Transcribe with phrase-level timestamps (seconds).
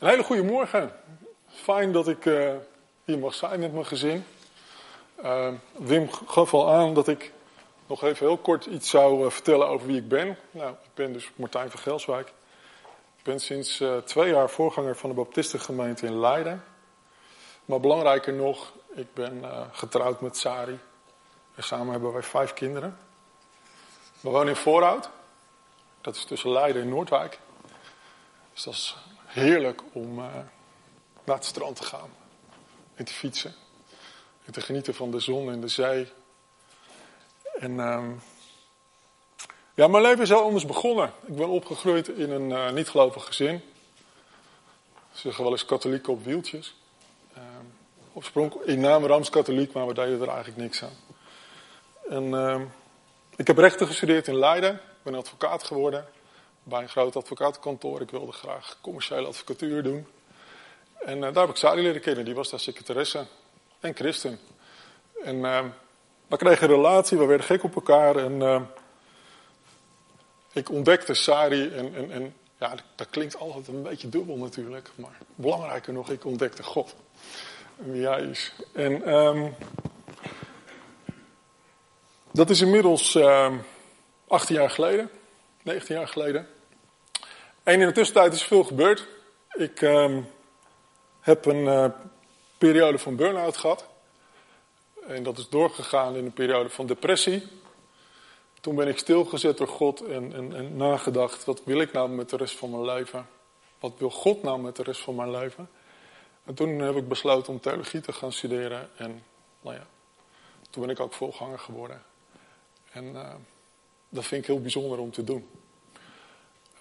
[0.00, 0.92] Een hele goede morgen.
[1.48, 2.52] Fijn dat ik uh,
[3.04, 4.24] hier mag zijn met mijn gezin.
[5.22, 7.32] Uh, Wim gaf al aan dat ik
[7.86, 10.36] nog even heel kort iets zou uh, vertellen over wie ik ben.
[10.50, 12.28] Nou, ik ben dus Martijn van Gelswijk.
[13.16, 16.64] Ik ben sinds twee jaar voorganger van de Baptistengemeente in Leiden.
[17.64, 20.78] Maar belangrijker nog, ik ben getrouwd met Sari.
[21.54, 22.98] En samen hebben wij vijf kinderen.
[24.20, 25.10] We wonen in Voorhout.
[26.00, 27.38] Dat is tussen Leiden en Noordwijk.
[28.52, 28.96] Dus dat is
[29.30, 30.24] heerlijk om uh,
[31.24, 32.10] naar het strand te gaan.
[32.94, 33.54] En te fietsen.
[34.44, 36.12] En te genieten van de zon en de zee.
[37.58, 38.08] En uh,
[39.74, 41.12] ja, mijn leven is heel anders begonnen.
[41.26, 43.60] Ik ben opgegroeid in een uh, niet-gelovig gezin.
[45.12, 46.74] Ze zeggen wel eens katholiek op wieltjes.
[47.36, 47.42] Uh,
[48.12, 50.96] oorspronkelijk in naam Rams-katholiek, maar we deden er eigenlijk niks aan.
[52.08, 52.62] En ehm,
[53.36, 54.74] ik heb rechten gestudeerd in Leiden.
[54.74, 56.08] Ik ben advocaat geworden
[56.62, 58.00] bij een groot advocatenkantoor.
[58.00, 60.06] Ik wilde graag commerciële advocatuur doen.
[60.98, 62.24] En uh, daar heb ik Sari leren kennen.
[62.24, 63.26] Die was daar secretaresse
[63.80, 64.38] en christen.
[65.22, 65.64] En uh,
[66.26, 68.16] we kregen een relatie, we werden gek op elkaar.
[68.16, 68.60] En uh,
[70.52, 74.90] ik ontdekte Sari en, en, en ja, dat klinkt altijd een beetje dubbel natuurlijk.
[74.94, 76.94] Maar belangrijker nog, ik ontdekte God.
[77.78, 78.52] En wie hij is.
[78.72, 79.54] En um,
[82.32, 83.52] dat is inmiddels uh,
[84.28, 85.10] 18 jaar geleden.
[85.62, 86.48] 19 jaar geleden.
[87.62, 89.06] En in de tussentijd is veel gebeurd.
[89.52, 90.18] Ik uh,
[91.20, 91.86] heb een uh,
[92.58, 93.88] periode van burn-out gehad.
[95.06, 97.46] En dat is doorgegaan in een periode van depressie.
[98.60, 102.30] Toen ben ik stilgezet door God en, en, en, nagedacht, wat wil ik nou met
[102.30, 103.28] de rest van mijn leven?
[103.78, 105.70] Wat wil God nou met de rest van mijn leven?
[106.44, 108.90] En toen heb ik besloten om theologie te gaan studeren.
[108.96, 109.22] En
[109.60, 109.86] nou ja,
[110.70, 112.02] toen ben ik ook volganger geworden.
[112.92, 113.34] En uh,
[114.10, 115.48] dat vind ik heel bijzonder om te doen.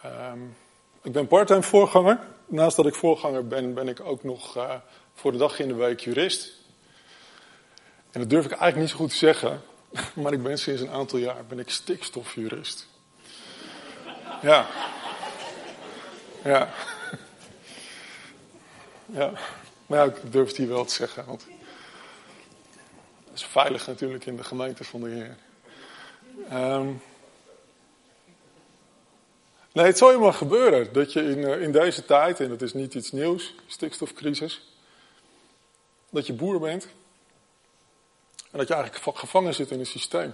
[0.05, 0.55] Um,
[1.01, 2.19] ik ben parttime voorganger.
[2.45, 4.75] Naast dat ik voorganger ben, ben ik ook nog uh,
[5.13, 6.51] voor de dag in de week jurist.
[8.11, 9.61] En dat durf ik eigenlijk niet zo goed te zeggen.
[10.21, 12.87] Maar ik ben sinds een aantal jaar ben ik stikstofjurist.
[14.41, 14.67] Ja.
[16.43, 16.69] Ja.
[19.11, 19.31] Ja.
[19.85, 21.25] Maar ik durf het hier wel te zeggen.
[21.25, 21.47] Want
[23.23, 25.37] het is veilig natuurlijk in de gemeente van de Heer.
[26.53, 27.01] Um,
[29.79, 32.73] Nee, het zal je maar gebeuren dat je in, in deze tijd, en dat is
[32.73, 34.61] niet iets nieuws, stikstofcrisis,
[36.09, 36.87] dat je boer bent
[38.51, 40.33] en dat je eigenlijk gevangen zit in een systeem.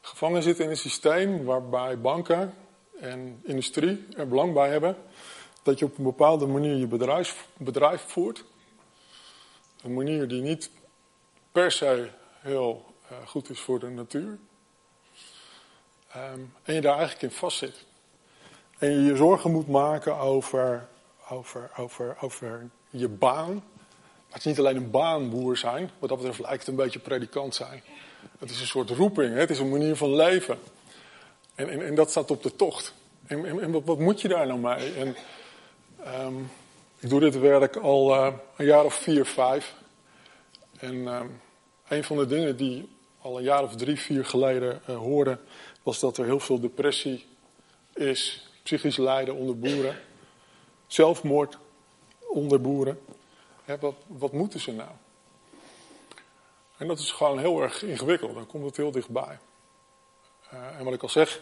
[0.00, 2.54] Gevangen zit in een systeem waarbij banken
[3.00, 4.96] en industrie er belang bij hebben
[5.62, 8.44] dat je op een bepaalde manier je bedrijf, bedrijf voert.
[9.82, 10.70] Een manier die niet
[11.52, 14.38] per se heel uh, goed is voor de natuur.
[16.16, 17.86] Um, en je daar eigenlijk in vastzit.
[18.78, 20.88] En je je zorgen moet maken over,
[21.28, 23.54] over, over, over je baan.
[23.54, 25.90] Maar het is niet alleen een baanboer zijn.
[25.98, 27.82] Wat dat betreft lijkt het een beetje predikant zijn.
[28.38, 29.34] Het is een soort roeping.
[29.34, 29.40] Hè?
[29.40, 30.58] Het is een manier van leven.
[31.54, 32.94] En, en, en dat staat op de tocht.
[33.26, 34.94] En, en, wat, wat, moet je daar nou mee?
[34.94, 35.16] En,
[36.26, 36.50] um,
[36.98, 39.74] ik doe dit werk al uh, een jaar of vier, vijf.
[40.78, 41.40] En um,
[41.88, 42.88] een van de dingen die
[43.20, 45.34] al een jaar of drie, vier geleden uh,
[45.82, 47.26] was dat er heel veel depressie
[47.94, 49.96] is psychisch lijden onder boeren,
[50.86, 51.58] zelfmoord
[52.28, 53.00] onder boeren.
[53.80, 54.90] wat, wat moeten ze nou?
[56.76, 59.38] En dat is gewoon heel erg ingewikkeld, dan komt het heel dichtbij.
[60.52, 61.40] Uh, en wat ik al zeg,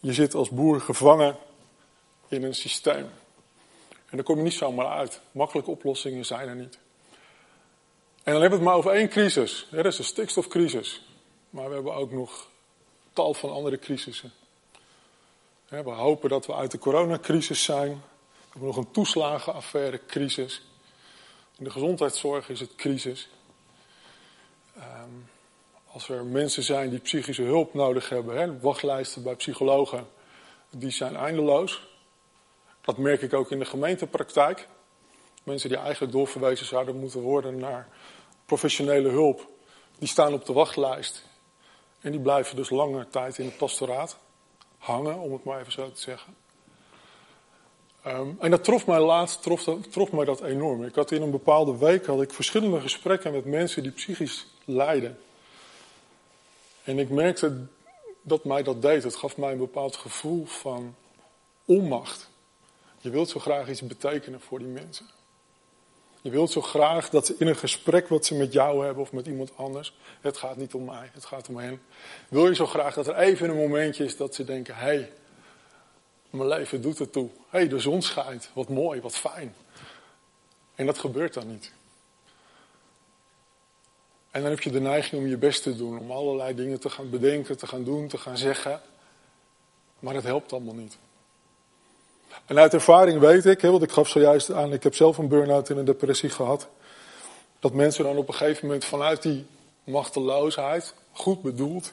[0.00, 1.36] je zit als boer gevangen
[2.28, 3.10] in een systeem.
[3.88, 5.20] En daar kom je niet zomaar uit.
[5.32, 6.78] Makkelijke oplossingen zijn er niet.
[8.22, 9.66] En dan hebben we het maar over één crisis.
[9.72, 11.02] Er is een stikstofcrisis.
[11.50, 12.48] Maar we hebben ook nog
[13.12, 14.32] tal van andere crisissen.
[15.70, 17.88] We hopen dat we uit de coronacrisis zijn.
[17.88, 20.62] We hebben nog een toeslagenaffaire crisis.
[21.58, 23.28] In de gezondheidszorg is het crisis.
[24.76, 25.28] Um,
[25.86, 30.06] als er mensen zijn die psychische hulp nodig hebben, hè, wachtlijsten bij psychologen,
[30.70, 31.88] die zijn eindeloos.
[32.80, 34.68] Dat merk ik ook in de gemeentepraktijk.
[35.42, 37.88] Mensen die eigenlijk doorverwezen zouden moeten worden naar
[38.46, 39.48] professionele hulp,
[39.98, 41.24] die staan op de wachtlijst.
[42.00, 44.18] En die blijven dus lange tijd in het pastoraat
[44.80, 46.34] hangen, om het maar even zo te zeggen.
[48.06, 50.84] Um, en dat trof mij laatst, trof, trof mij dat enorm.
[50.84, 55.18] Ik had in een bepaalde week had ik verschillende gesprekken met mensen die psychisch lijden.
[56.84, 57.66] En ik merkte
[58.22, 59.02] dat mij dat deed.
[59.02, 60.94] Het gaf mij een bepaald gevoel van
[61.64, 62.30] onmacht.
[62.98, 65.06] Je wilt zo graag iets betekenen voor die mensen.
[66.22, 69.12] Je wilt zo graag dat ze in een gesprek wat ze met jou hebben of
[69.12, 71.82] met iemand anders, het gaat niet om mij, het gaat om hen.
[72.28, 75.12] Wil je zo graag dat er even een momentje is dat ze denken, hé, hey,
[76.30, 77.28] Mijn leven doet het toe.
[77.28, 78.50] Hé, hey, de zon schijnt.
[78.52, 79.54] Wat mooi, wat fijn.
[80.74, 81.72] En dat gebeurt dan niet.
[84.30, 86.90] En dan heb je de neiging om je best te doen, om allerlei dingen te
[86.90, 88.80] gaan bedenken, te gaan doen, te gaan zeggen.
[89.98, 90.98] Maar het helpt allemaal niet.
[92.46, 95.70] En uit ervaring weet ik, want ik gaf zojuist aan, ik heb zelf een burn-out
[95.70, 96.68] en een depressie gehad.
[97.58, 99.46] Dat mensen dan op een gegeven moment vanuit die
[99.84, 101.92] machteloosheid, goed bedoeld,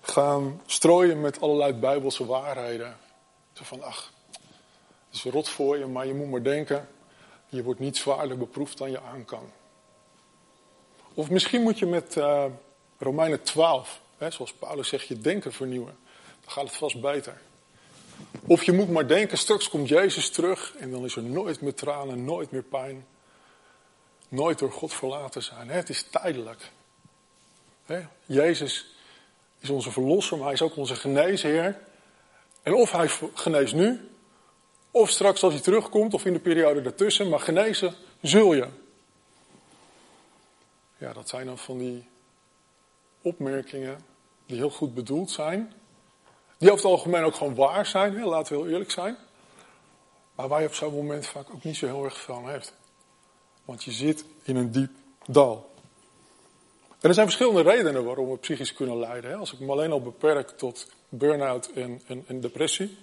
[0.00, 2.96] gaan strooien met allerlei bijbelse waarheden.
[3.52, 4.12] Zo van, ach,
[5.10, 6.88] het is rot voor je, maar je moet maar denken,
[7.48, 9.50] je wordt niet zwaarder beproefd dan je aan kan.
[11.14, 12.44] Of misschien moet je met uh,
[12.98, 15.96] Romeinen 12, hè, zoals Paulus zegt, je denken vernieuwen.
[16.40, 17.40] Dan gaat het vast beter.
[18.46, 21.74] Of je moet maar denken, straks komt Jezus terug en dan is er nooit meer
[21.74, 23.06] tranen, nooit meer pijn.
[24.28, 25.68] Nooit door God verlaten zijn.
[25.68, 26.70] Het is tijdelijk.
[28.26, 28.94] Jezus
[29.58, 31.78] is onze verlosser, maar hij is ook onze geneesheer.
[32.62, 34.10] En of hij geneest nu,
[34.90, 38.68] of straks als hij terugkomt, of in de periode daartussen, maar genezen zul je.
[40.98, 42.04] Ja, dat zijn dan van die
[43.22, 44.04] opmerkingen
[44.46, 45.72] die heel goed bedoeld zijn.
[46.60, 48.24] Die over het algemeen ook gewoon waar zijn, hè?
[48.24, 49.16] laten we heel eerlijk zijn.
[50.34, 52.72] Maar waar je op zo'n moment vaak ook niet zo heel erg veel aan hebt.
[53.64, 54.90] Want je zit in een diep
[55.26, 55.70] dal.
[56.88, 59.38] En er zijn verschillende redenen waarom we psychisch kunnen lijden.
[59.38, 62.98] Als ik me alleen al beperk tot burn-out en, en, depressie.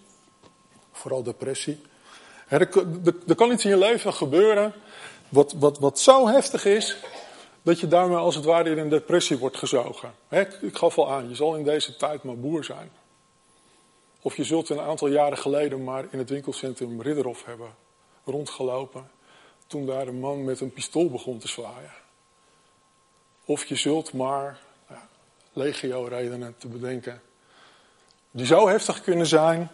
[0.92, 1.82] Vooral depressie.
[2.48, 2.62] Er,
[3.28, 4.74] er, kan iets in je leven gebeuren
[5.30, 6.98] wat, wat, wat zo heftig is,
[7.62, 10.14] dat je daarmee als het ware in een depressie wordt gezogen.
[10.62, 12.92] ik gaf al aan, je zal in deze tijd maar boer zijn.
[14.22, 17.76] Of je zult een aantal jaren geleden maar in het winkelcentrum Ridderhof hebben
[18.26, 19.12] rondgelopen.
[19.68, 21.94] Toen daar een man met een pistool begon te zwaaien.
[23.46, 24.60] Of je zult maar,
[24.90, 25.08] ja,
[25.54, 27.22] legio redenen te bedenken,
[28.32, 29.72] die zo heftig kunnen zijn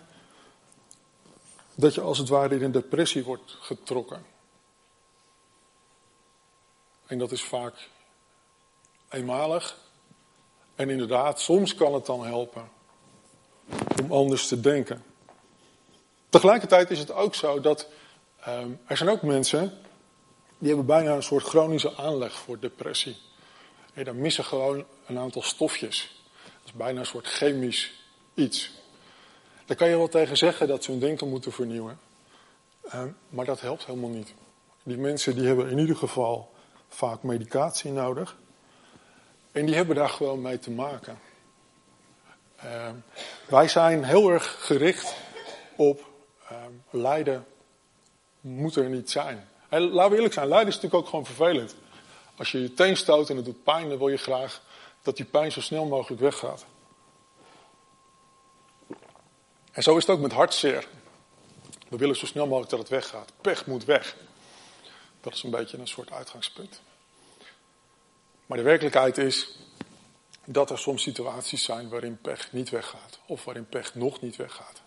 [1.75, 4.25] dat je als het ware in een depressie wordt getrokken.
[7.05, 7.89] En dat is vaak
[9.09, 9.77] eenmalig.
[10.75, 12.69] En inderdaad, soms kan het dan helpen
[14.01, 15.03] om anders te denken.
[16.29, 17.87] Tegelijkertijd is het ook zo dat
[18.47, 19.73] um, er zijn ook mensen
[20.57, 23.17] die hebben bijna een soort chronische aanleg voor depressie.
[23.93, 26.23] En dan missen gewoon een aantal stofjes.
[26.43, 27.91] Dat is bijna een soort chemisch
[28.33, 28.71] iets.
[29.65, 31.99] Daar kan je wel tegen zeggen dat ze hun denken moeten vernieuwen.
[32.83, 34.33] Ehm, maar dat helpt helemaal niet.
[34.83, 36.51] Die mensen die hebben in ieder geval
[36.89, 38.37] vaak medicatie nodig.
[39.51, 41.19] En die hebben daar gewoon mee te maken.
[42.63, 42.95] Ehm,
[43.47, 45.15] wij zijn heel erg gericht
[45.75, 46.05] op
[46.49, 47.45] ehm, lijden
[48.41, 49.47] moet er niet zijn.
[49.69, 51.75] En laten we eerlijk zijn, lijden is natuurlijk ook gewoon vervelend.
[52.37, 54.61] Als je je teen stoot en het doet pijn, dan wil je graag
[55.01, 56.65] dat die pijn zo snel mogelijk weggaat.
[59.71, 60.87] En zo is het ook met hartzeer.
[61.89, 63.31] We willen zo snel mogelijk dat het weggaat.
[63.41, 64.15] Pech moet weg.
[65.21, 66.81] Dat is een beetje een soort uitgangspunt.
[68.45, 69.57] Maar de werkelijkheid is
[70.45, 73.19] dat er soms situaties zijn waarin pech niet weggaat.
[73.25, 74.81] Of waarin pech nog niet weggaat.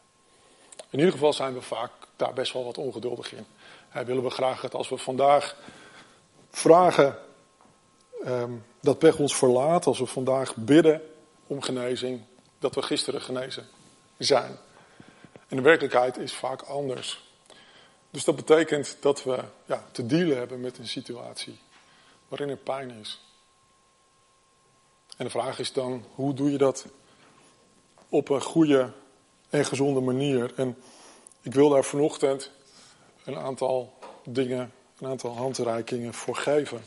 [0.91, 3.47] In ieder geval zijn we vaak daar best wel wat ongeduldig in.
[3.89, 5.57] En willen we graag dat als we vandaag
[6.51, 7.19] vragen
[8.27, 11.03] um, dat pech ons verlaat, als we vandaag bidden
[11.47, 12.23] om genezing,
[12.59, 13.69] dat we gisteren genezen
[14.19, 14.57] zijn.
[15.49, 17.25] En de werkelijkheid is vaak anders.
[18.11, 21.59] Dus dat betekent dat we ja, te dealen hebben met een situatie
[22.29, 23.26] waarin er pijn is.
[25.17, 26.87] En de vraag is dan, hoe doe je dat
[28.09, 28.93] op een goede
[29.51, 30.53] en gezonde manier?
[30.57, 30.77] En
[31.43, 32.51] ik wil daar vanochtend
[33.25, 33.93] een aantal
[34.25, 36.83] dingen, een aantal handreikingen voor geven.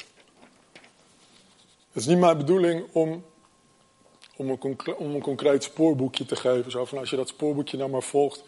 [1.91, 3.25] Het is niet mijn bedoeling om,
[4.35, 6.71] om, een, om een concreet spoorboekje te geven.
[6.71, 8.43] Zo van als je dat spoorboekje nou maar volgt,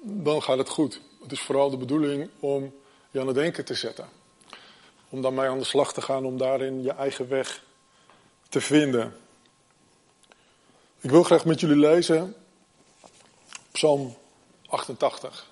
[0.00, 1.00] dan gaat het goed.
[1.22, 2.74] Het is vooral de bedoeling om
[3.10, 4.08] je aan het denken te zetten.
[5.08, 7.62] Om daarmee aan de slag te gaan, om daarin je eigen weg
[8.54, 9.16] te vinden.
[11.00, 12.34] Ik wil graag met jullie lezen
[13.72, 14.16] Psalm
[14.66, 15.50] 88.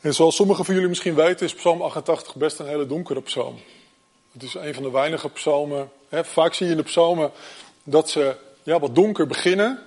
[0.00, 3.60] En zoals sommigen van jullie misschien weten, is Psalm 88 best een hele donkere psalm.
[4.32, 5.90] Het is een van de weinige psalmen.
[6.08, 7.32] Hè, vaak zie je in de psalmen
[7.82, 9.82] dat ze ja, wat donker beginnen.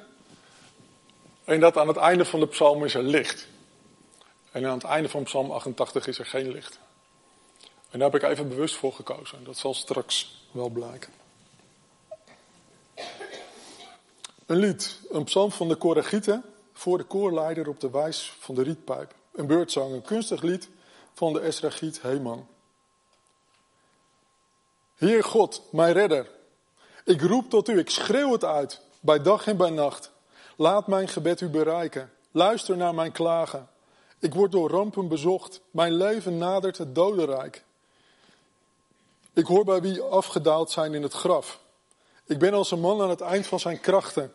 [1.43, 3.47] En dat aan het einde van de psalm is er licht.
[4.51, 6.79] En aan het einde van psalm 88 is er geen licht.
[7.93, 9.43] En daar heb ik even bewust voor gekozen.
[9.43, 11.13] Dat zal straks wel blijken.
[14.45, 18.63] Een lied, een psalm van de Koragieten voor de koorleider op de wijs van de
[18.63, 19.15] rietpijp.
[19.31, 20.69] Een beurtzang, een kunstig lied
[21.13, 22.47] van de Esragiet Heeman.
[24.95, 26.29] Heer God, mijn redder,
[27.05, 30.11] ik roep tot u, ik schreeuw het uit, bij dag en bij nacht.
[30.55, 32.11] Laat mijn gebed u bereiken.
[32.31, 33.69] Luister naar mijn klagen.
[34.19, 35.61] Ik word door rampen bezocht.
[35.71, 37.63] Mijn leven nadert het dodenrijk.
[39.33, 41.59] Ik hoor bij wie afgedaald zijn in het graf.
[42.25, 44.33] Ik ben als een man aan het eind van zijn krachten.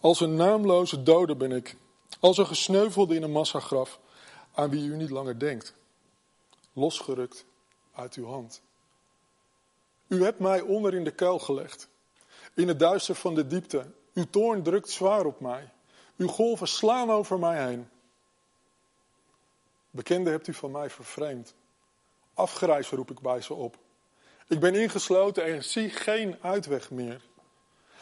[0.00, 1.76] Als een naamloze dode ben ik.
[2.20, 4.00] Als een gesneuvelde in een massagraf,
[4.54, 5.74] aan wie u niet langer denkt.
[6.72, 7.44] Losgerukt
[7.92, 8.62] uit uw hand.
[10.08, 11.88] U hebt mij onder in de kuil gelegd.
[12.54, 13.92] In het duister van de diepte.
[14.14, 15.72] Uw toorn drukt zwaar op mij.
[16.16, 17.88] Uw golven slaan over mij heen.
[19.90, 21.54] Bekende hebt u van mij vervreemd.
[22.34, 23.78] Afgrijs roep ik bij ze op.
[24.48, 27.20] Ik ben ingesloten en zie geen uitweg meer.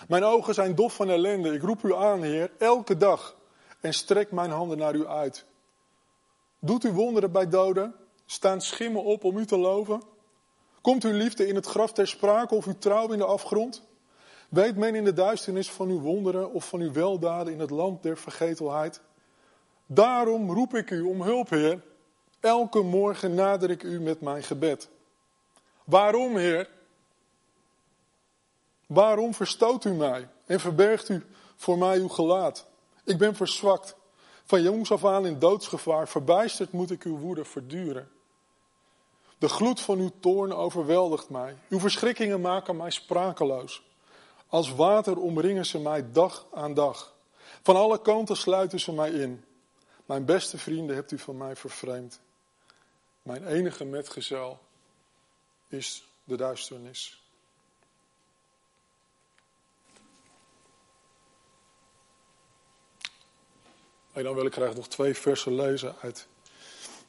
[0.09, 1.53] Mijn ogen zijn dof van ellende.
[1.53, 3.37] Ik roep u aan, Heer, elke dag
[3.81, 5.45] en strek mijn handen naar u uit.
[6.59, 7.95] Doet u wonderen bij doden?
[8.27, 10.03] Staan schimmen op om u te loven?
[10.81, 13.83] Komt uw liefde in het graf ter sprake of uw trouw in de afgrond?
[14.49, 18.03] Weet men in de duisternis van uw wonderen of van uw weldaden in het land
[18.03, 19.01] der vergetelheid?
[19.87, 21.83] Daarom roep ik u om hulp, Heer.
[22.41, 24.89] Elke morgen nader ik u met mijn gebed.
[25.87, 26.69] Waarom, Heer?
[28.87, 31.27] Waarom verstoot u mij en verbergt u
[31.57, 32.67] voor mij uw gelaat?
[33.05, 33.97] Ik ben verzwakt.
[34.45, 36.09] Van jongs af aan in doodsgevaar.
[36.09, 38.11] Verbijsterd moet ik uw woede verduren.
[39.39, 41.57] De gloed van uw toorn overweldigt mij.
[41.69, 43.83] Uw verschrikkingen maken mij sprakeloos.
[44.47, 47.15] Als water omringen ze mij dag aan dag.
[47.63, 49.45] Van alle kanten sluiten ze mij in.
[50.07, 52.21] Mijn beste vrienden hebt u van mij vervreemd.
[53.23, 54.66] Mijn enige metgezel
[55.77, 57.21] is de duisternis.
[64.13, 66.27] En dan wil ik graag nog twee versen lezen uit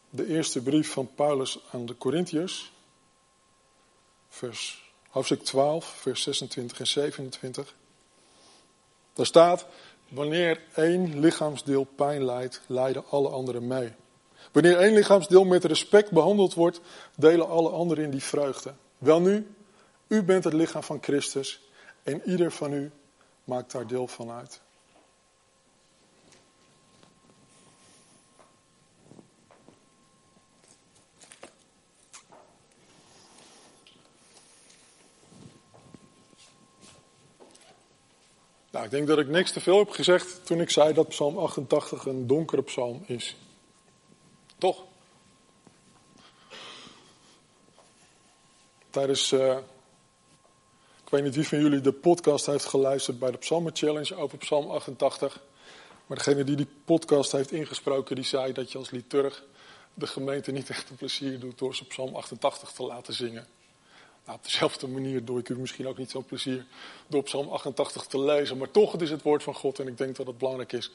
[0.10, 2.72] de eerste brief van Paulus aan de Corinthiërs.
[4.30, 7.76] Vers, hoofdstuk 12, vers 26 en 27.
[9.14, 9.66] Daar staat,
[10.10, 13.94] wanneer één lichaamsdeel pijn lijdt, lijden alle anderen mee.
[14.52, 16.80] Wanneer één lichaamsdeel met respect behandeld wordt,
[17.16, 18.74] delen alle anderen in die vreugde.
[18.98, 19.48] Welnu,
[20.08, 21.62] u bent het lichaam van Christus
[22.04, 22.92] en ieder van u
[23.44, 24.62] maakt daar deel van uit.
[38.78, 41.38] Nou, ik denk dat ik niks te veel heb gezegd toen ik zei dat Psalm
[41.38, 43.36] 88 een donkere psalm is.
[44.58, 44.84] Toch?
[48.90, 49.58] Tijdens, uh,
[51.04, 54.38] ik weet niet wie van jullie de podcast heeft geluisterd bij de Psalmen Challenge over
[54.38, 55.42] Psalm 88.
[56.06, 59.44] Maar degene die die podcast heeft ingesproken, die zei dat je als liturg
[59.94, 63.48] de gemeente niet echt een plezier doet door ze Psalm 88 te laten zingen.
[64.26, 66.66] Nou, op dezelfde manier doe ik u misschien ook niet zo'n plezier
[67.08, 68.58] door Psalm 88 te lezen.
[68.58, 70.92] Maar toch, het is het woord van God en ik denk dat het belangrijk is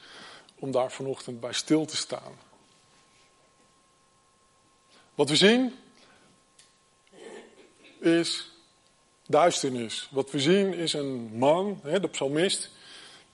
[0.59, 2.52] om daar vanochtend bij stil te staan.
[5.15, 5.73] Wat we zien
[7.99, 8.51] is
[9.27, 10.09] duisternis.
[10.11, 12.71] Wat we zien is een man, de psalmist,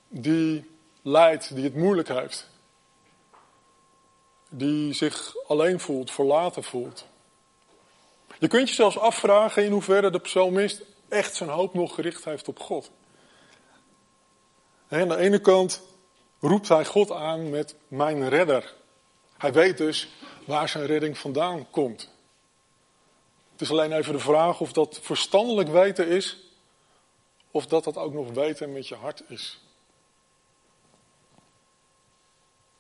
[0.08, 0.66] die
[1.02, 2.50] lijdt, die het moeilijk heeft.
[4.50, 7.06] Die zich alleen voelt, verlaten voelt.
[8.40, 12.48] Je kunt je zelfs afvragen in hoeverre de psalmist echt zijn hoop nog gericht heeft
[12.48, 12.92] op God.
[14.88, 15.82] aan de ene kant
[16.40, 18.74] roept hij God aan met mijn redder.
[19.40, 20.08] Hij weet dus
[20.46, 22.10] waar zijn redding vandaan komt.
[23.52, 26.38] Het is alleen even de vraag of dat verstandelijk weten is,
[27.52, 29.60] of dat dat ook nog weten met je hart is.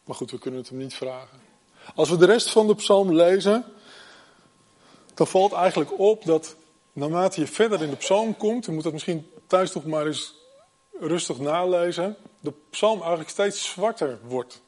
[0.03, 1.41] Maar goed, we kunnen het hem niet vragen.
[1.95, 3.65] Als we de rest van de psalm lezen,
[5.13, 6.55] dan valt eigenlijk op dat
[6.93, 10.33] naarmate je verder in de psalm komt, je moet dat misschien thuis toch maar eens
[10.99, 14.61] rustig nalezen, de psalm eigenlijk steeds zwarter wordt.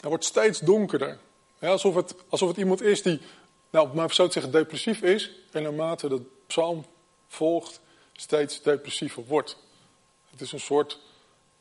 [0.00, 1.18] Hij wordt steeds donkerder.
[1.60, 3.20] alsof, het, alsof het iemand is die,
[3.70, 5.30] nou, maar zo te zeggen, depressief is.
[5.52, 6.86] En naarmate de psalm
[7.28, 7.80] volgt,
[8.12, 9.56] steeds depressiever wordt.
[10.30, 11.00] Het is een soort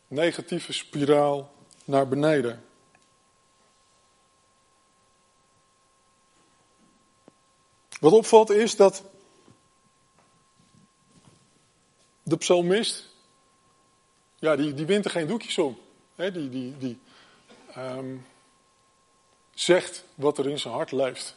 [0.08, 1.52] negatieve spiraal
[1.86, 2.64] naar beneden.
[8.00, 9.04] Wat opvalt is dat
[12.24, 13.10] de psalmist,
[14.40, 15.78] ja, die, die wint er geen doekjes om.
[16.16, 17.00] die, die, die,
[17.78, 18.26] um,
[19.54, 21.36] zegt wat er in zijn hart leeft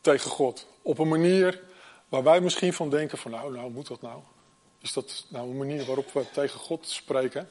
[0.00, 0.66] tegen God.
[0.82, 1.62] Op een manier
[2.08, 4.20] waar wij misschien van denken van nou, nou moet dat nou?
[4.78, 7.48] Is dat nou een manier waarop we tegen God spreken?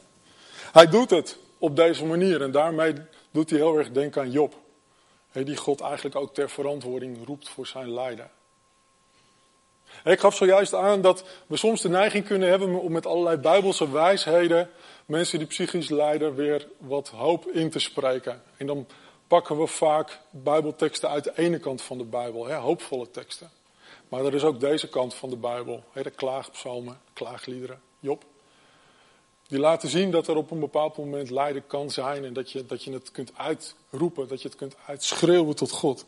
[0.72, 2.94] Hij doet het op deze manier en daarmee
[3.32, 4.64] doet hij heel erg denken aan Job.
[5.32, 8.32] Die God eigenlijk ook ter verantwoording roept voor zijn lijden.
[10.04, 13.92] Ik gaf zojuist aan dat we soms de neiging kunnen hebben om met allerlei bijbelse
[13.92, 14.70] wijsheden
[15.06, 18.42] mensen die psychisch lijden weer wat hoop in te spreken.
[18.58, 18.88] En dan
[19.28, 23.50] pakken we vaak bijbelteksten uit de ene kant van de Bijbel, hè, hoopvolle teksten.
[24.10, 28.24] Maar er is ook deze kant van de Bijbel, hè, de klaagpsalmen, klaagliederen, Job.
[29.48, 32.66] Die laten zien dat er op een bepaald moment lijden kan zijn en dat je,
[32.66, 36.06] dat je het kunt uitroepen, dat je het kunt uitschreeuwen tot God.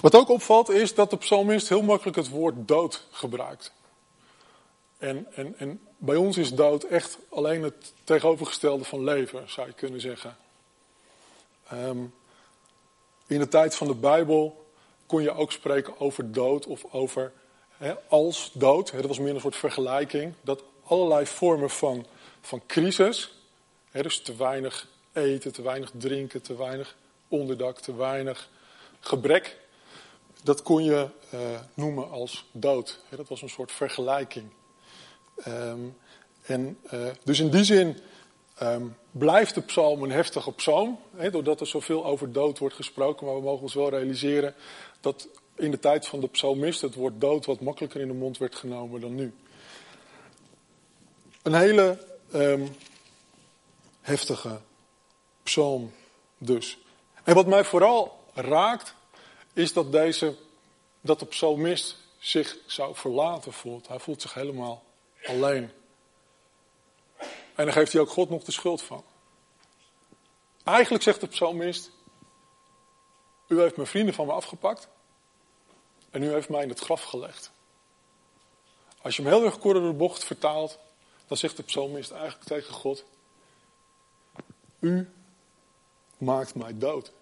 [0.00, 3.72] Wat ook opvalt is dat de psalmist heel makkelijk het woord dood gebruikt.
[4.98, 9.72] En, en, en bij ons is dood echt alleen het tegenovergestelde van leven, zou je
[9.72, 10.36] kunnen zeggen.
[11.68, 11.98] Ehm,
[13.26, 14.64] in de tijd van de Bijbel
[15.06, 17.32] kon je ook spreken over dood of over
[18.08, 18.92] als dood.
[18.92, 20.34] dat was meer een soort vergelijking.
[20.40, 22.06] Dat allerlei vormen van,
[22.40, 23.32] van crisis,
[23.92, 26.96] dus te weinig eten, te weinig drinken, te weinig
[27.28, 28.48] onderdak, te weinig
[29.00, 29.56] gebrek,
[30.42, 31.40] dat kon je uh,
[31.74, 33.00] noemen als dood.
[33.16, 34.50] dat was een soort vergelijking.
[35.48, 35.96] Um,
[36.42, 37.98] en, uh, dus in die zin
[38.62, 40.98] um, blijft de psalm een heftige psalm,
[41.30, 43.26] doordat er zoveel over dood wordt gesproken.
[43.26, 44.54] Maar we mogen ons wel realiseren
[45.00, 48.38] dat in de tijd van de psalmist het woord dood wat makkelijker in de mond
[48.38, 49.34] werd genomen dan nu.
[51.42, 51.98] Een hele
[52.34, 52.68] um,
[54.00, 54.60] heftige
[55.42, 55.92] psalm
[56.38, 56.78] dus.
[57.24, 58.94] En wat mij vooral raakt,
[59.52, 60.36] is dat, deze,
[61.00, 63.88] dat de psalmist zich zou verlaten voelt.
[63.88, 64.84] Hij voelt zich helemaal
[65.26, 65.70] alleen.
[67.54, 69.04] En dan geeft hij ook God nog de schuld van.
[70.64, 71.90] Eigenlijk zegt de psalmist:
[73.48, 74.88] U heeft mijn vrienden van me afgepakt.
[76.10, 77.50] En u heeft mij in het graf gelegd.
[79.02, 80.78] Als je hem heel erg kort door de bocht vertaalt,
[81.26, 83.04] dan zegt de psalmist eigenlijk tegen God:
[84.78, 85.10] U
[86.18, 87.12] maakt mij dood.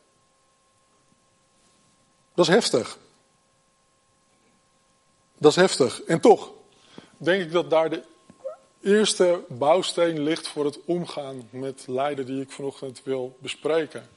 [2.38, 2.98] Dat is heftig.
[5.38, 6.02] Dat is heftig.
[6.02, 6.50] En toch
[7.16, 8.02] denk ik dat daar de
[8.80, 14.08] eerste bouwsteen ligt voor het omgaan met lijden die ik vanochtend wil bespreken.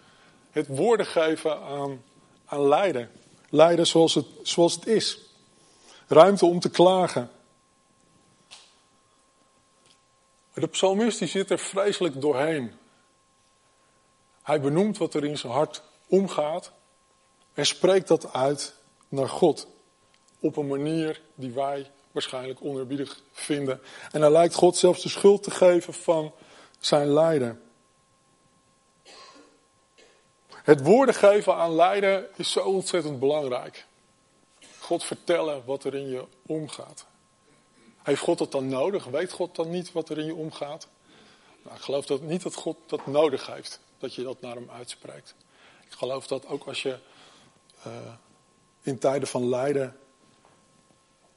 [0.52, 2.04] Het woorden geven aan,
[2.46, 3.12] aan lijden.
[3.50, 5.20] Lijden zoals het, zoals het is.
[6.08, 7.32] Ruimte om te klagen.
[10.54, 12.74] De psalmist die zit er vreselijk doorheen.
[14.42, 16.72] Hij benoemt wat er in zijn hart omgaat
[17.54, 18.74] en spreekt dat uit
[19.08, 19.68] naar God.
[20.40, 23.82] Op een manier die wij waarschijnlijk onerbiedig vinden.
[24.12, 26.34] En hij lijkt God zelfs de schuld te geven van
[26.80, 27.62] zijn lijden.
[30.52, 33.86] Het woorden geven aan lijden is zo ontzettend belangrijk.
[34.80, 37.06] God vertellen wat er in je omgaat.
[38.04, 39.06] Heeft God dat dan nodig?
[39.06, 40.88] Weet God dan niet wat er in je omgaat?
[41.64, 44.70] Nou, ik geloof dat niet dat God dat nodig heeft, dat je dat naar hem
[44.70, 45.36] uitspreekt.
[45.86, 46.98] Ik geloof dat ook als je
[47.88, 48.14] uh,
[48.82, 49.98] in tijden van lijden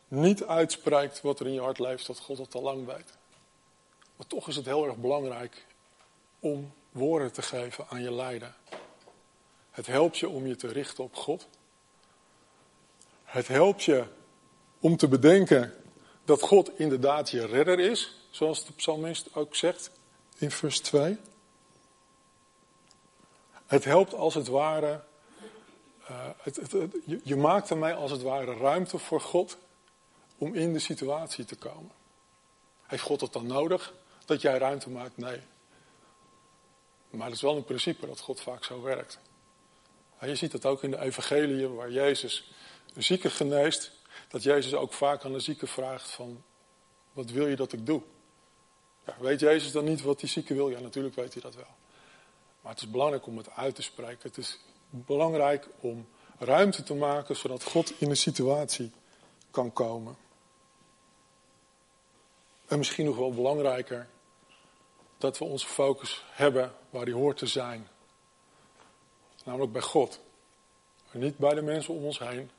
[0.09, 3.16] niet uitspreekt wat er in je hart leeft, dat God het al lang weet.
[4.16, 5.66] Maar toch is het heel erg belangrijk
[6.38, 8.54] om woorden te geven aan je lijden.
[9.70, 11.46] Het helpt je om je te richten op God.
[13.24, 14.04] Het helpt je
[14.80, 15.74] om te bedenken
[16.24, 19.90] dat God inderdaad je redder is, zoals de psalmist ook zegt
[20.38, 21.18] in vers 2.
[23.66, 25.04] Het helpt als het ware,
[26.43, 26.71] het,
[27.07, 29.59] je, je maakt ermee als het ware ruimte voor God
[30.38, 31.90] om in de situatie te komen.
[32.87, 35.17] Heeft God het dan nodig dat jij ruimte maakt?
[35.17, 35.40] Nee.
[37.11, 39.19] Maar het is wel een principe dat God vaak zo werkt.
[40.19, 42.53] En je ziet dat ook in de evangeliën waar Jezus
[42.95, 43.93] een zieke geneest.
[44.29, 46.43] Dat Jezus ook vaak aan de zieke vraagt van,
[47.12, 48.03] wat wil je dat ik doe?
[49.07, 50.69] Ja, weet Jezus dan niet wat die zieke wil?
[50.69, 51.75] Ja, natuurlijk weet hij dat wel.
[52.61, 54.19] Maar het is belangrijk om het uit te spreken.
[54.23, 54.59] Het is
[54.94, 58.92] belangrijk om ruimte te maken zodat God in de situatie
[59.50, 60.16] kan komen.
[62.66, 64.09] En misschien nog wel belangrijker,
[65.18, 67.88] dat we onze focus hebben waar die hoort te zijn.
[69.44, 70.20] Namelijk bij God.
[71.11, 72.50] Niet bij de mensen om ons heen.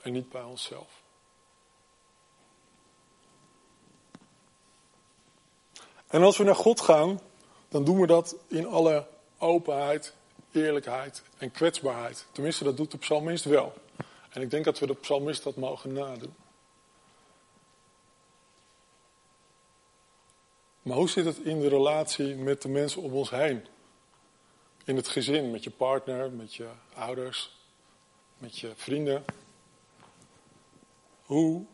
[0.00, 1.02] En niet bij onszelf.
[6.06, 7.20] En als we naar God gaan,
[7.68, 9.06] dan doen we dat in alle
[9.38, 10.14] openheid,
[10.62, 12.26] eerlijkheid en kwetsbaarheid.
[12.32, 13.74] Tenminste, dat doet de psalmist wel.
[14.30, 16.34] En ik denk dat we de psalmist dat mogen nadoen.
[20.82, 23.66] Maar hoe zit het in de relatie met de mensen om ons heen?
[24.84, 27.58] In het gezin, met je partner, met je ouders,
[28.38, 29.24] met je vrienden.
[31.22, 31.64] Hoe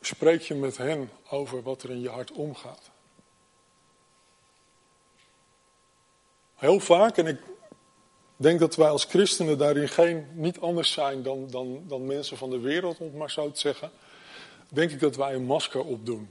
[0.00, 2.90] spreek je met hen over wat er in je hart omgaat?
[6.54, 7.38] Heel vaak, en ik
[8.36, 12.50] denk dat wij als christenen daarin geen, niet anders zijn dan, dan, dan mensen van
[12.50, 13.90] de wereld, om het maar zo te zeggen,
[14.68, 16.28] denk ik dat wij een masker opdoen.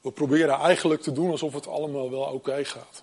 [0.00, 3.02] We proberen eigenlijk te doen alsof het allemaal wel oké gaat.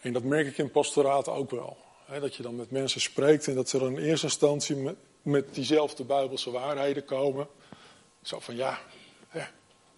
[0.00, 1.76] En dat merk ik in pastoraat ook wel.
[2.20, 5.54] Dat je dan met mensen spreekt en dat ze dan in eerste instantie met, met
[5.54, 7.46] diezelfde Bijbelse waarheden komen.
[8.22, 8.78] Zo van ja,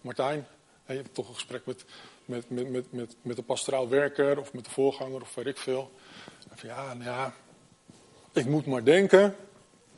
[0.01, 0.47] Martijn,
[0.87, 1.85] je hebt toch een gesprek met,
[2.27, 5.57] met, met, met, met, met de pastoraal werker of met de voorganger of weet ik
[5.57, 5.91] veel.
[6.61, 7.33] Ja, nou ja,
[8.33, 9.35] ik moet maar denken,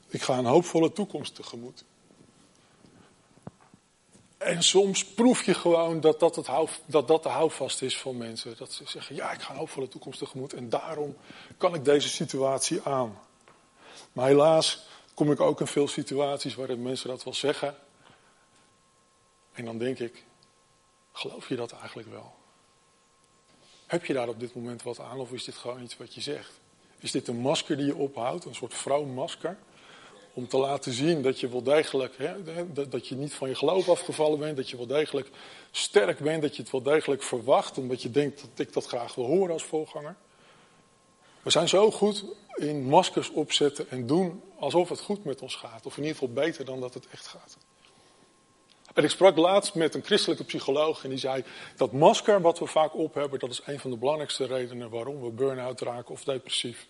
[0.07, 1.83] ik ga een hoopvolle toekomst tegemoet.
[4.37, 6.47] En soms proef je gewoon dat dat, het
[6.85, 8.55] dat dat de houvast is van mensen.
[8.57, 11.15] Dat ze zeggen, ja, ik ga een hoopvolle toekomst tegemoet en daarom
[11.57, 13.19] kan ik deze situatie aan.
[14.13, 17.75] Maar helaas kom ik ook in veel situaties waarin mensen dat wel zeggen.
[19.51, 20.23] En dan denk ik,
[21.19, 22.33] geloof je dat eigenlijk wel?
[23.85, 26.21] Heb je daar op dit moment wat aan of is dit gewoon iets wat je
[26.21, 26.59] zegt?
[26.99, 29.57] Is dit een masker die je ophoudt, een soort vrouwmasker?
[30.33, 32.33] Om te laten zien dat je wel degelijk, hè,
[32.89, 35.29] dat je niet van je geloof afgevallen bent, dat je wel degelijk
[35.71, 39.15] sterk bent, dat je het wel degelijk verwacht, omdat je denkt dat ik dat graag
[39.15, 40.15] wil horen als voorganger.
[41.41, 45.85] We zijn zo goed in maskers opzetten en doen alsof het goed met ons gaat,
[45.85, 47.57] of in ieder geval beter dan dat het echt gaat.
[48.99, 51.43] En ik sprak laatst met een christelijke psycholoog en die zei
[51.75, 55.21] dat masker wat we vaak op hebben, dat is een van de belangrijkste redenen waarom
[55.21, 56.87] we burn-out raken of depressief.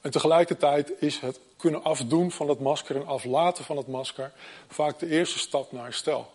[0.00, 4.32] En tegelijkertijd is het kunnen afdoen van dat masker en aflaten van het masker
[4.68, 6.30] vaak de eerste stap naar herstel.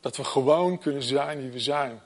[0.00, 2.02] Dat we gewoon kunnen zijn wie we zijn.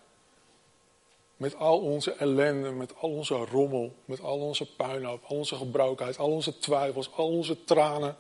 [1.37, 6.19] Met al onze ellende, met al onze rommel, met al onze puinhoop, al onze gebrokenheid,
[6.19, 8.17] al onze twijfels, al onze tranen.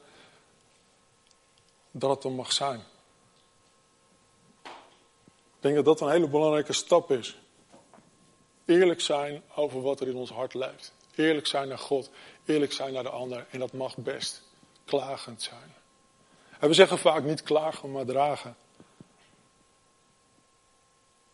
[1.91, 2.85] Dat het er mag zijn.
[5.61, 7.38] Ik denk dat dat een hele belangrijke stap is.
[8.64, 10.92] Eerlijk zijn over wat er in ons hart leeft.
[11.14, 12.11] Eerlijk zijn naar God,
[12.44, 13.46] eerlijk zijn naar de ander.
[13.51, 14.42] En dat mag best
[14.85, 15.75] klagend zijn.
[16.59, 18.57] En we zeggen vaak niet klagen, maar dragen.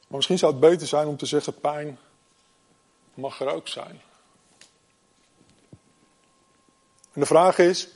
[0.06, 1.98] Maar misschien zou het beter zijn om te zeggen: pijn
[3.14, 4.00] mag er ook zijn.
[7.12, 7.88] En de vraag is: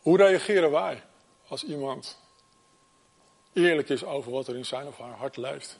[0.00, 1.02] hoe reageren wij
[1.48, 2.18] als iemand
[3.56, 5.78] eerlijk is over wat er in zijn of haar hart leeft?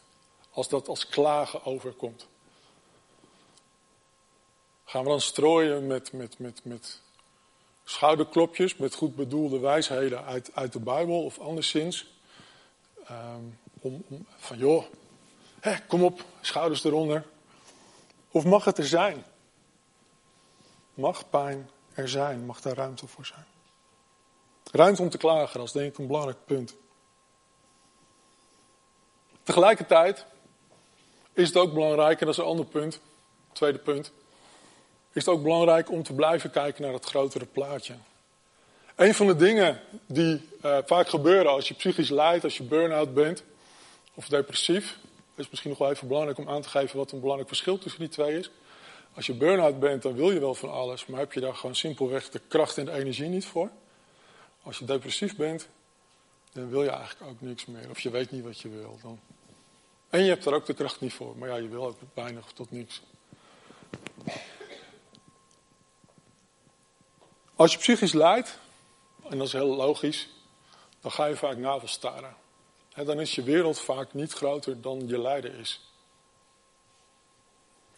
[0.50, 2.26] Als dat als klagen overkomt.
[4.84, 7.00] Gaan we dan strooien met, met, met, met
[7.84, 12.06] schouderklopjes, met goed bedoelde wijsheden uit, uit de Bijbel of anderszins?
[13.10, 14.84] Um, om, om, van joh,
[15.60, 17.24] hè, kom op, schouders eronder.
[18.30, 19.24] Of mag het er zijn?
[20.94, 22.46] Mag pijn er zijn?
[22.46, 23.46] Mag daar ruimte voor zijn?
[24.72, 26.74] Ruimte om te klagen, dat is denk ik een belangrijk punt.
[29.46, 30.24] Tegelijkertijd
[31.32, 33.00] is het ook belangrijk, en dat is een ander punt,
[33.52, 34.12] tweede punt,
[35.12, 37.94] is het ook belangrijk om te blijven kijken naar het grotere plaatje.
[38.94, 43.14] Een van de dingen die uh, vaak gebeuren als je psychisch lijdt, als je burn-out
[43.14, 43.44] bent
[44.14, 44.98] of depressief,
[45.34, 48.00] is misschien nog wel even belangrijk om aan te geven wat een belangrijk verschil tussen
[48.00, 48.50] die twee is.
[49.14, 51.76] Als je burn-out bent, dan wil je wel van alles, maar heb je daar gewoon
[51.76, 53.70] simpelweg de kracht en de energie niet voor.
[54.62, 55.68] Als je depressief bent,
[56.52, 57.90] dan wil je eigenlijk ook niks meer.
[57.90, 58.98] Of je weet niet wat je wil.
[59.02, 59.20] Dan...
[60.10, 62.52] En je hebt er ook de kracht niet voor, maar ja, je wil ook weinig
[62.52, 63.02] tot niks.
[67.54, 68.58] Als je psychisch lijdt,
[69.28, 70.28] en dat is heel logisch,
[71.00, 72.36] dan ga je vaak navelstaren.
[72.92, 75.80] En dan is je wereld vaak niet groter dan je lijden is.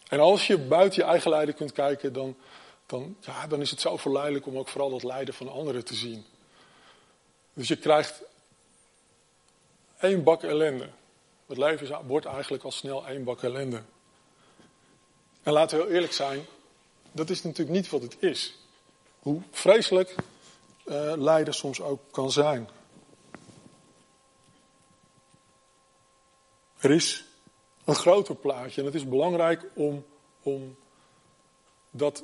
[0.07, 2.37] En als je buiten je eigen lijden kunt kijken, dan,
[2.85, 5.95] dan, ja, dan is het zo verleidelijk om ook vooral dat lijden van anderen te
[5.95, 6.25] zien.
[7.53, 8.21] Dus je krijgt
[9.99, 10.89] één bak ellende.
[11.49, 13.81] Het leven wordt eigenlijk al snel één bak ellende.
[15.43, 16.45] En laten we heel eerlijk zijn,
[17.11, 18.57] dat is natuurlijk niet wat het is.
[19.19, 20.15] Hoe vreselijk
[20.85, 22.69] uh, lijden soms ook kan zijn.
[26.77, 27.25] Er is
[27.83, 30.05] een groter plaatje en het is belangrijk om,
[30.43, 30.75] om
[31.91, 32.23] dat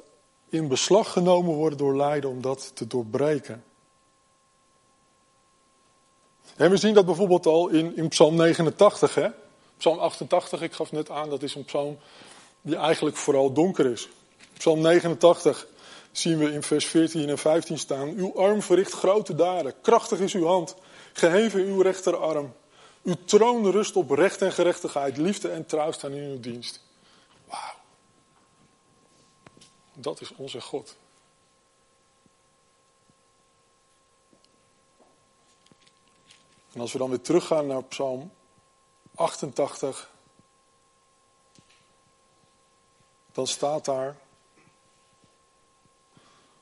[0.49, 3.63] in beslag genomen wordt door lijden, om dat te doorbreken.
[6.55, 9.15] En we zien dat bijvoorbeeld al in, in Psalm 89.
[9.15, 9.27] Hè?
[9.77, 11.97] Psalm 88, ik gaf net aan, dat is een psalm
[12.61, 14.09] die eigenlijk vooral donker is.
[14.57, 15.67] Psalm 89
[16.11, 18.09] zien we in vers 14 en 15 staan.
[18.09, 20.75] Uw arm verricht grote daden, krachtig is uw hand,
[21.13, 22.53] geheven uw rechterarm.
[23.03, 26.81] Uw troon rust op recht en gerechtigheid, liefde en trouw staan in uw dienst.
[27.47, 27.75] Wauw.
[29.93, 30.95] Dat is onze God.
[36.75, 38.31] En als we dan weer teruggaan naar Psalm
[39.15, 40.11] 88,
[43.31, 44.17] dan staat daar.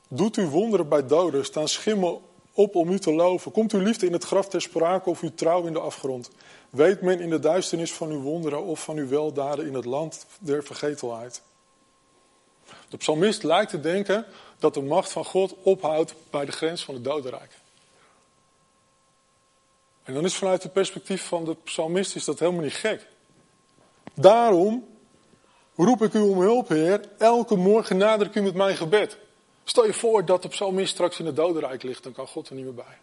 [0.08, 2.20] Doet u wonderen bij doden, staan schimmen
[2.52, 3.52] op om u te loven.
[3.52, 6.30] Komt uw liefde in het graf ter sprake of uw trouw in de afgrond?
[6.70, 10.26] Weet men in de duisternis van uw wonderen of van uw weldaden in het land
[10.38, 11.42] der vergetelheid?
[12.88, 14.26] De psalmist lijkt te denken
[14.58, 17.62] dat de macht van God ophoudt bij de grens van het dodenrijk.
[20.04, 23.06] En dan is vanuit het perspectief van de psalmist is dat helemaal niet gek.
[24.14, 24.86] Daarom
[25.76, 27.00] roep ik u om hulp, Heer.
[27.18, 29.18] Elke morgen nader ik u met mijn gebed.
[29.64, 32.54] Stel je voor dat de psalmist straks in het dodenrijk ligt, dan kan God er
[32.54, 32.98] niet meer bij.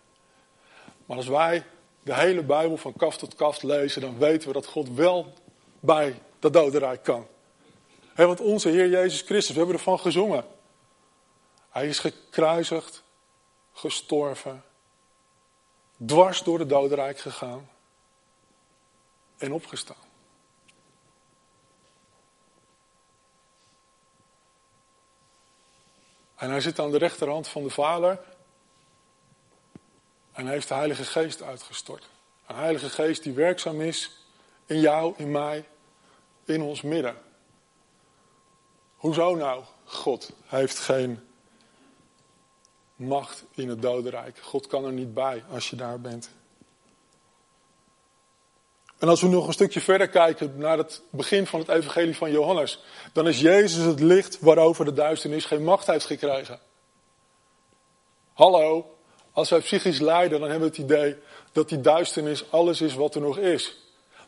[1.05, 1.63] Maar als wij
[2.03, 5.33] de hele Bijbel van kaf tot kaf lezen, dan weten we dat God wel
[5.79, 7.27] bij dat dodenrijk kan.
[8.15, 10.45] Want onze Heer Jezus Christus, we hebben ervan gezongen.
[11.69, 13.03] Hij is gekruisigd,
[13.73, 14.63] gestorven,
[16.05, 17.69] dwars door het dodenrijk gegaan
[19.37, 20.09] en opgestaan.
[26.35, 28.19] En hij zit aan de rechterhand van de Vader.
[30.31, 32.09] En hij heeft de Heilige Geest uitgestort.
[32.47, 34.25] Een Heilige Geest die werkzaam is
[34.65, 35.67] in jou, in mij,
[36.45, 37.17] in ons midden.
[38.95, 39.63] Hoezo nou?
[39.83, 41.30] God heeft geen
[43.01, 44.37] macht in het dodenrijk.
[44.41, 46.29] God kan er niet bij als je daar bent.
[48.97, 52.31] En als we nog een stukje verder kijken naar het begin van het evangelie van
[52.31, 52.83] Johannes,
[53.13, 56.59] dan is Jezus het licht waarover de duisternis geen macht heeft gekregen.
[58.33, 58.95] Hallo,
[59.31, 61.15] als wij psychisch lijden, dan hebben we het idee
[61.51, 63.77] dat die duisternis alles is wat er nog is.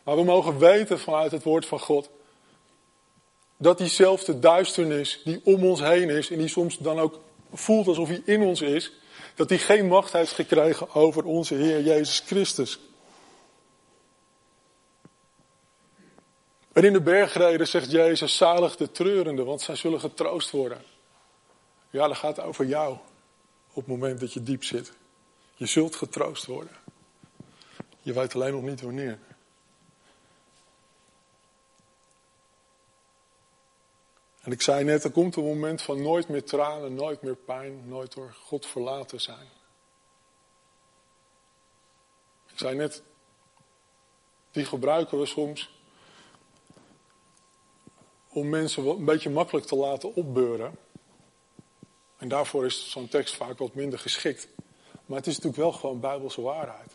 [0.04, 2.10] Maar we mogen weten vanuit het woord van God
[3.56, 7.20] dat diezelfde duisternis die om ons heen is en die soms dan ook
[7.54, 8.92] voelt alsof hij in ons is,
[9.34, 12.78] dat die geen macht heeft gekregen over onze Heer Jezus Christus.
[16.72, 20.82] En in de bergreden zegt Jezus, zalig de treurende, want zij zullen getroost worden.
[21.90, 22.96] Ja, dat gaat over jou
[23.68, 24.92] op het moment dat je diep zit.
[25.54, 26.76] Je zult getroost worden.
[28.00, 29.18] Je weet alleen nog niet wanneer.
[34.44, 37.88] En ik zei net, er komt een moment van nooit meer tranen, nooit meer pijn,
[37.88, 39.48] nooit door God verlaten zijn.
[42.52, 43.02] Ik zei net,
[44.50, 45.70] die gebruiken we soms
[48.28, 50.76] om mensen een beetje makkelijk te laten opbeuren.
[52.16, 54.48] En daarvoor is zo'n tekst vaak wat minder geschikt.
[55.06, 56.92] Maar het is natuurlijk wel gewoon bijbelse waarheid.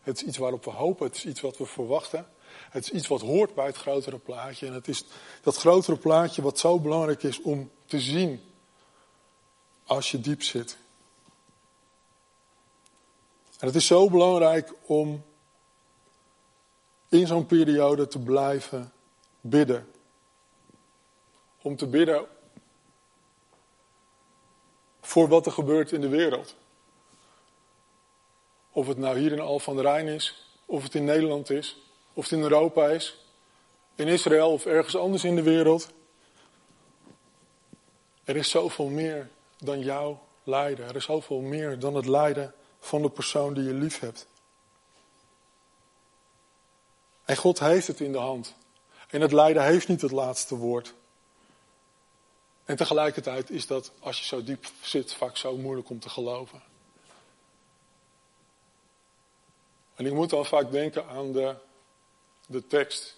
[0.00, 2.26] Het is iets waarop we hopen, het is iets wat we verwachten.
[2.70, 4.66] Het is iets wat hoort bij het grotere plaatje.
[4.66, 5.04] En het is
[5.42, 8.40] dat grotere plaatje wat zo belangrijk is om te zien
[9.84, 10.76] als je diep zit.
[13.58, 15.24] En het is zo belangrijk om
[17.08, 18.92] in zo'n periode te blijven
[19.40, 19.88] bidden.
[21.62, 22.26] Om te bidden
[25.00, 26.54] voor wat er gebeurt in de wereld.
[28.72, 31.76] Of het nou hier in Al van der Rijn is, of het in Nederland is,
[32.16, 33.16] of het in Europa is,
[33.94, 35.88] in Israël of ergens anders in de wereld.
[38.24, 40.88] Er is zoveel meer dan jouw lijden.
[40.88, 44.26] Er is zoveel meer dan het lijden van de persoon die je lief hebt.
[47.24, 48.54] En God heeft het in de hand.
[49.08, 50.94] En het lijden heeft niet het laatste woord.
[52.64, 56.62] En tegelijkertijd is dat, als je zo diep zit, vaak zo moeilijk om te geloven.
[59.94, 61.56] En ik moet dan vaak denken aan de
[62.46, 63.16] de tekst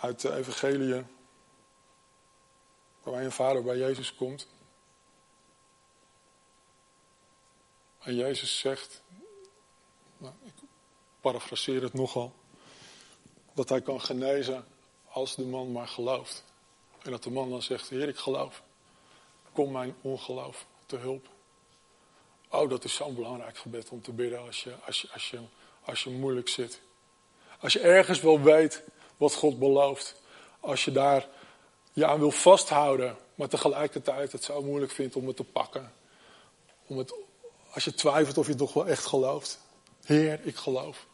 [0.00, 1.04] uit de Evangelie,
[3.02, 4.46] waarbij een vader bij Jezus komt.
[7.98, 9.02] En Jezus zegt,
[10.16, 10.52] nou, ik
[11.20, 12.34] parafraseer het nogal,
[13.52, 14.66] dat hij kan genezen
[15.08, 16.44] als de man maar gelooft.
[17.02, 18.62] En dat de man dan zegt, Heer, ik geloof.
[19.52, 21.28] Kom mijn ongeloof te hulp.
[22.48, 25.40] Oh, dat is zo'n belangrijk gebed om te bidden als je, als je, als je,
[25.84, 26.80] als je moeilijk zit.
[27.58, 28.82] Als je ergens wel weet
[29.16, 30.20] wat God belooft.
[30.60, 31.28] Als je daar
[31.92, 35.92] je aan wil vasthouden, maar tegelijkertijd het zo moeilijk vindt om het te pakken.
[36.86, 37.14] Om het,
[37.72, 39.60] als je twijfelt of je het toch wel echt gelooft.
[40.04, 41.06] Heer, ik geloof.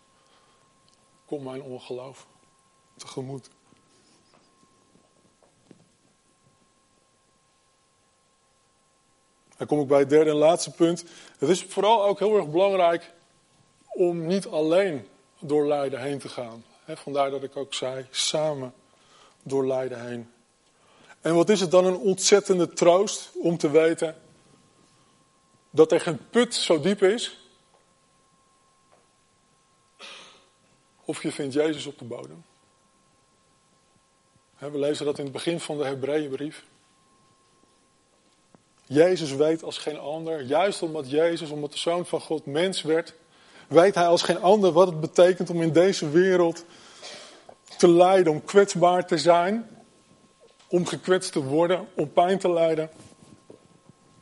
[1.27, 2.27] Kom mijn ongeloof
[2.97, 3.49] tegemoet.
[9.57, 11.05] Dan kom ik bij het derde en laatste punt.
[11.39, 13.13] Het is vooral ook heel erg belangrijk
[13.93, 15.09] om niet alleen
[15.47, 16.65] door lijden heen te gaan.
[16.87, 18.75] vandaar dat ik ook zei, samen
[19.43, 20.31] door lijden heen.
[21.21, 24.17] En wat is het dan een ontzettende troost om te weten
[25.71, 27.39] dat er geen put zo diep is.
[31.05, 32.45] Of je vindt Jezus op de bodem.
[34.59, 36.65] We lezen dat in het begin van de Hebreeënbrief.
[38.87, 43.15] Jezus weet als geen ander, juist omdat Jezus, omdat de Zoon van God mens werd,
[43.69, 46.65] weet hij als geen ander wat het betekent om in deze wereld
[47.79, 49.69] te lijden, om kwetsbaar te zijn,
[50.69, 52.91] om gekwetst te worden, om pijn te lijden.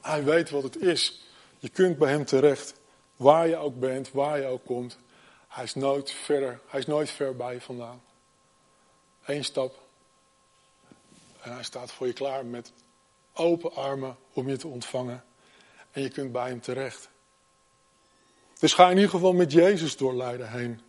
[0.01, 1.27] Hij weet wat het is.
[1.59, 2.75] Je kunt bij hem terecht,
[3.17, 4.99] waar je ook bent, waar je ook komt.
[5.49, 8.03] Hij is nooit verder, hij is nooit ver bij je vandaan.
[9.25, 9.81] Eén stap
[11.43, 12.73] en hij staat voor je klaar met
[13.33, 15.25] open armen om je te ontvangen.
[15.91, 17.09] En je kunt bij hem terecht.
[18.63, 20.81] Dus ga in ieder geval met Jezus door lijden heen.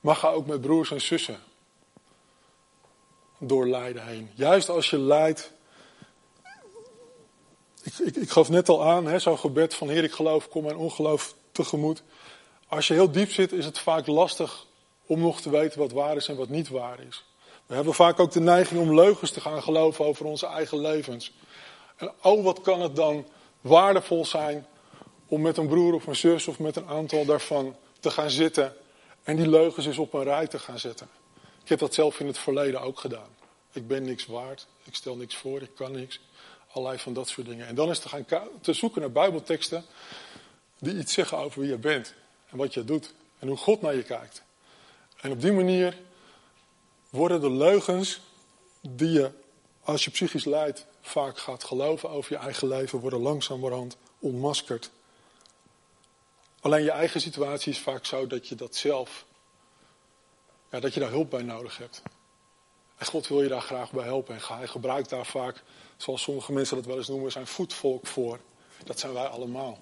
[0.00, 1.38] Maar ga ook met broers en zussen
[3.38, 4.30] door lijden heen.
[4.34, 5.52] Juist als je lijdt.
[7.82, 10.76] Ik, ik, ik gaf net al aan, zo'n gebed van Heer, ik geloof, kom mijn
[10.76, 12.02] ongeloof tegemoet.
[12.68, 14.66] Als je heel diep zit, is het vaak lastig
[15.06, 17.24] om nog te weten wat waar is en wat niet waar is.
[17.66, 21.32] We hebben vaak ook de neiging om leugens te gaan geloven over onze eigen levens.
[21.96, 23.26] En oh, wat kan het dan
[23.60, 24.66] waardevol zijn
[25.30, 28.76] om met een broer of een zus of met een aantal daarvan te gaan zitten
[29.22, 31.08] en die leugens eens op een rij te gaan zetten.
[31.62, 33.28] Ik heb dat zelf in het verleden ook gedaan.
[33.72, 36.20] Ik ben niks waard, ik stel niks voor, ik kan niks.
[36.72, 37.66] Allerlei van dat soort dingen.
[37.66, 38.24] En dan is te gaan
[38.60, 39.84] te zoeken naar bijbelteksten
[40.78, 42.14] die iets zeggen over wie je bent
[42.50, 44.42] en wat je doet en hoe God naar je kijkt.
[45.20, 45.98] En op die manier
[47.10, 48.20] worden de leugens
[48.80, 49.30] die je,
[49.82, 54.90] als je psychisch lijdt, vaak gaat geloven over je eigen leven, worden langzamerhand ontmaskerd.
[56.60, 59.24] Alleen je eigen situatie is vaak zo dat je dat zelf,
[60.70, 62.02] ja, dat je daar hulp bij nodig hebt.
[62.96, 64.34] En God wil je daar graag bij helpen.
[64.34, 65.62] En hij gebruikt daar vaak,
[65.96, 68.38] zoals sommige mensen dat wel eens noemen, zijn voetvolk voor.
[68.84, 69.78] Dat zijn wij allemaal.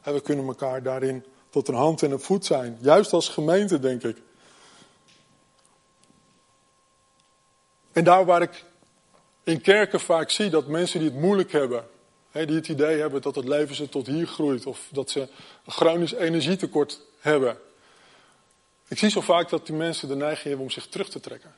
[0.00, 2.78] En we kunnen elkaar daarin tot een hand en een voet zijn.
[2.80, 4.16] Juist als gemeente, denk ik.
[7.92, 8.64] En daar waar ik
[9.42, 11.88] in kerken vaak zie dat mensen die het moeilijk hebben,
[12.32, 15.72] die het idee hebben dat het leven ze tot hier groeit of dat ze een
[15.72, 17.58] chronisch energietekort hebben.
[18.88, 21.54] Ik zie zo vaak dat die mensen de neiging hebben om zich terug te trekken.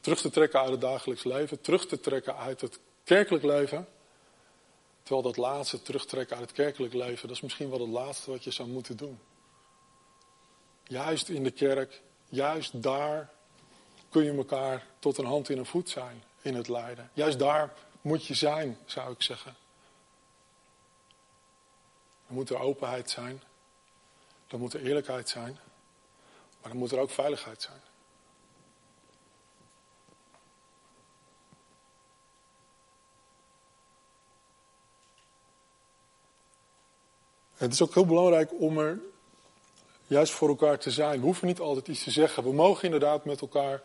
[0.00, 3.88] Terug te trekken uit het dagelijks leven, terug te trekken uit het kerkelijk leven.
[5.02, 8.44] Terwijl dat laatste, terugtrekken uit het kerkelijk leven, dat is misschien wel het laatste wat
[8.44, 9.18] je zou moeten doen.
[10.84, 13.30] Juist in de kerk, juist daar
[14.08, 17.10] kun je elkaar tot een hand in een voet zijn in het lijden.
[17.12, 19.56] Juist daar moet je zijn, zou ik zeggen.
[22.32, 23.42] Er moet er openheid zijn.
[24.48, 25.58] Er moet er eerlijkheid zijn.
[26.62, 27.80] Maar er moet er ook veiligheid zijn.
[37.54, 39.00] Het is ook heel belangrijk om er
[40.06, 41.18] juist voor elkaar te zijn.
[41.18, 42.42] We hoeven niet altijd iets te zeggen.
[42.42, 43.82] We mogen inderdaad met elkaar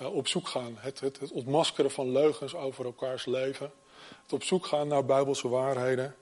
[0.00, 0.76] uh, op zoek gaan.
[0.78, 3.72] Het, het, het ontmaskeren van leugens over elkaars leven.
[4.22, 6.16] Het op zoek gaan naar bijbelse waarheden.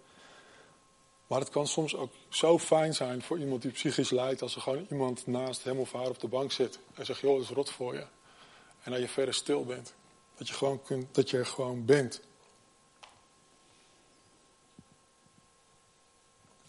[1.26, 4.60] Maar het kan soms ook zo fijn zijn voor iemand die psychisch lijdt als er
[4.60, 7.54] gewoon iemand naast hem of haar op de bank zit en zegt, joh, het is
[7.54, 8.06] rot voor je.
[8.82, 9.94] En dat je verder stil bent.
[10.36, 12.20] Dat je, gewoon kunt, dat je er gewoon bent.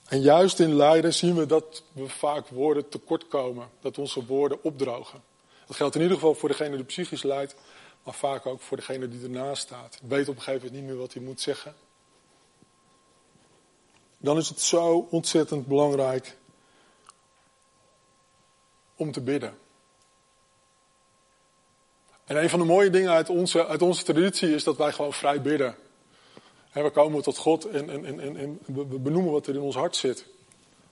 [0.07, 3.69] En juist in lijden zien we dat we vaak woorden tekortkomen.
[3.81, 5.23] Dat onze woorden opdrogen.
[5.67, 7.55] Dat geldt in ieder geval voor degene die psychisch lijdt,
[8.03, 9.99] maar vaak ook voor degene die ernaast staat.
[10.07, 11.75] Weet op een gegeven moment niet meer wat hij moet zeggen
[14.17, 16.37] dan is het zo ontzettend belangrijk
[18.95, 19.57] om te bidden.
[22.25, 25.13] En een van de mooie dingen uit onze, uit onze traditie is dat wij gewoon
[25.13, 25.75] vrij bidden.
[26.73, 29.95] we komen tot God en, en, en, en we benoemen wat er in ons hart
[29.95, 30.25] zit.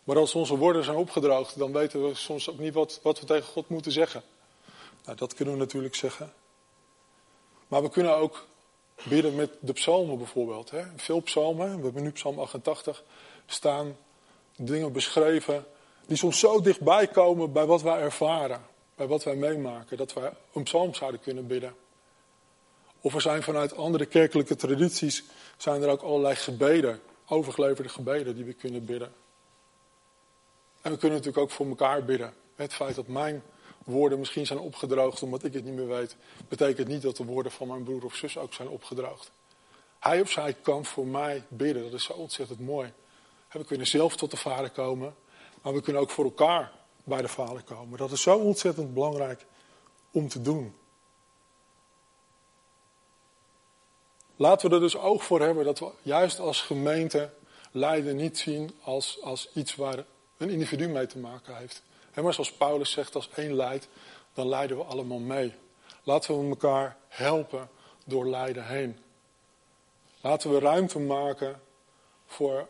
[0.03, 3.25] Maar als onze woorden zijn opgedroogd, dan weten we soms ook niet wat, wat we
[3.25, 4.23] tegen God moeten zeggen.
[5.05, 6.33] Nou, dat kunnen we natuurlijk zeggen.
[7.67, 8.47] Maar we kunnen ook
[9.03, 10.71] bidden met de psalmen bijvoorbeeld.
[10.71, 10.83] Hè.
[10.95, 13.03] Veel psalmen, we hebben nu psalm 88,
[13.45, 13.97] staan
[14.55, 15.65] dingen beschreven
[16.05, 18.61] die soms zo dichtbij komen bij wat wij ervaren,
[18.95, 21.75] bij wat wij meemaken, dat wij een psalm zouden kunnen bidden.
[23.01, 25.23] Of er zijn vanuit andere kerkelijke tradities
[25.57, 29.13] zijn er ook allerlei gebeden, overgeleverde gebeden die we kunnen bidden.
[30.81, 32.33] En we kunnen natuurlijk ook voor elkaar bidden.
[32.55, 33.43] Het feit dat mijn
[33.85, 36.15] woorden misschien zijn opgedroogd omdat ik het niet meer weet,
[36.47, 39.31] betekent niet dat de woorden van mijn broer of zus ook zijn opgedroogd.
[39.99, 41.83] Hij of zij kan voor mij bidden.
[41.83, 42.93] Dat is zo ontzettend mooi.
[43.51, 45.15] We kunnen zelf tot de Vader komen,
[45.61, 46.71] maar we kunnen ook voor elkaar
[47.03, 47.97] bij de Vader komen.
[47.97, 49.45] Dat is zo ontzettend belangrijk
[50.11, 50.75] om te doen.
[54.35, 57.33] Laten we er dus oog voor hebben dat we juist als gemeente
[57.71, 60.05] lijden niet zien als, als iets waar
[60.37, 61.83] een individu mee te maken heeft.
[62.23, 63.87] Maar zoals Paulus zegt, als één lijdt,
[64.33, 65.53] dan lijden we allemaal mee.
[66.03, 67.69] Laten we elkaar helpen
[68.05, 68.99] door lijden heen.
[70.21, 71.61] Laten we ruimte maken
[72.25, 72.67] voor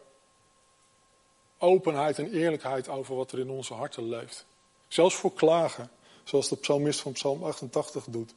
[1.58, 4.46] openheid en eerlijkheid over wat er in onze harten leeft.
[4.88, 5.92] Zelfs voor klagen,
[6.24, 8.34] zoals de psalmist van Psalm 88 doet.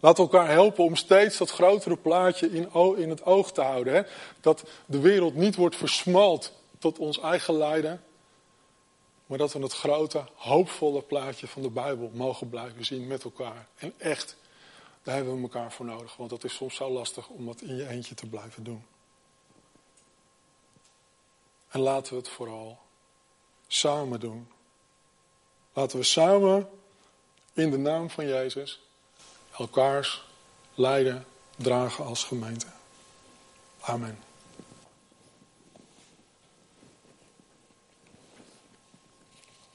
[0.00, 2.50] Laten we elkaar helpen om steeds dat grotere plaatje
[2.96, 4.06] in, het oog te houden.
[4.40, 8.04] Dat de wereld niet wordt versmalt tot ons eigen lijden.
[9.30, 13.66] Maar dat we het grote, hoopvolle plaatje van de Bijbel mogen blijven zien met elkaar.
[13.76, 14.36] En echt,
[15.02, 16.16] daar hebben we elkaar voor nodig.
[16.16, 18.84] Want dat is soms zo lastig om dat in je eentje te blijven doen.
[21.68, 22.78] En laten we het vooral
[23.66, 24.48] samen doen.
[25.72, 26.68] Laten we samen
[27.52, 28.80] in de naam van Jezus
[29.58, 30.24] elkaars
[30.74, 31.26] lijden
[31.56, 32.66] dragen als gemeente.
[33.80, 34.29] Amen.